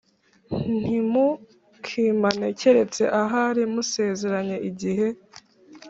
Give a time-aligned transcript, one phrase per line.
[0.79, 5.07] Ntimukimane keretse ahari musezeranye igihe